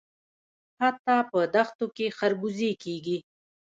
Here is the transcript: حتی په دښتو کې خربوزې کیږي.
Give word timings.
حتی 0.81 1.17
په 1.29 1.39
دښتو 1.55 1.85
کې 1.95 2.05
خربوزې 2.17 2.71
کیږي. 2.83 3.17